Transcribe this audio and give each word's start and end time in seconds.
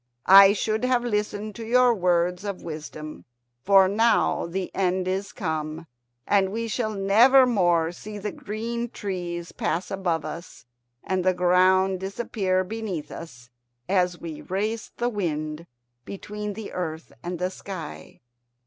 "I 0.25 0.53
should 0.53 0.83
have 0.83 1.03
listened 1.03 1.53
to 1.57 1.63
your 1.63 1.93
words 1.93 2.43
of 2.43 2.63
wisdom, 2.63 3.25
for 3.63 3.87
now 3.87 4.47
the 4.47 4.73
end 4.73 5.07
is 5.07 5.31
come, 5.31 5.85
and 6.25 6.51
we 6.51 6.67
shall 6.67 6.95
never 6.95 7.45
more 7.45 7.91
see 7.91 8.17
the 8.17 8.31
green 8.31 8.89
trees 8.89 9.51
pass 9.51 9.91
above 9.91 10.25
us 10.25 10.65
and 11.03 11.23
the 11.23 11.35
ground 11.35 11.99
disappear 11.99 12.63
beneath 12.63 13.11
us, 13.11 13.51
as 13.87 14.19
we 14.19 14.41
race 14.41 14.91
the 14.97 15.07
wind 15.07 15.67
between 16.03 16.53
the 16.53 16.71
earth 16.73 17.13
and 17.21 17.37
the 17.37 17.51
sky." 17.51 18.21